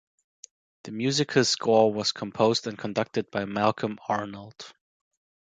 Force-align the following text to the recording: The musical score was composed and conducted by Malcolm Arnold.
The 0.85 0.91
musical 0.93 1.45
score 1.45 1.93
was 1.93 2.11
composed 2.11 2.65
and 2.65 2.75
conducted 2.75 3.29
by 3.29 3.45
Malcolm 3.45 3.99
Arnold. 4.09 4.73